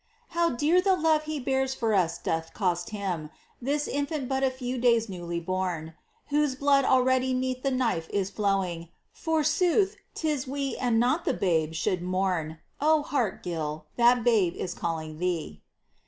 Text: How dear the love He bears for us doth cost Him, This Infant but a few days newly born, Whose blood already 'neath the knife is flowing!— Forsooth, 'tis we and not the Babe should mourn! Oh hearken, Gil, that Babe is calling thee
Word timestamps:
How 0.29 0.49
dear 0.49 0.81
the 0.81 0.95
love 0.95 1.25
He 1.25 1.39
bears 1.39 1.75
for 1.75 1.93
us 1.93 2.17
doth 2.17 2.55
cost 2.55 2.89
Him, 2.89 3.29
This 3.61 3.87
Infant 3.87 4.27
but 4.27 4.41
a 4.43 4.49
few 4.49 4.79
days 4.79 5.07
newly 5.07 5.39
born, 5.39 5.93
Whose 6.29 6.55
blood 6.55 6.85
already 6.85 7.35
'neath 7.35 7.61
the 7.61 7.69
knife 7.69 8.09
is 8.09 8.31
flowing!— 8.31 8.89
Forsooth, 9.25 9.97
'tis 10.15 10.47
we 10.47 10.75
and 10.77 10.99
not 10.99 11.23
the 11.25 11.35
Babe 11.35 11.75
should 11.75 12.01
mourn! 12.01 12.57
Oh 12.79 13.03
hearken, 13.03 13.41
Gil, 13.43 13.85
that 13.95 14.23
Babe 14.23 14.55
is 14.55 14.73
calling 14.73 15.19
thee 15.19 15.61